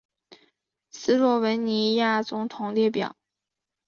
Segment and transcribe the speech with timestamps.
[0.89, 3.15] 斯洛文尼亚总统列表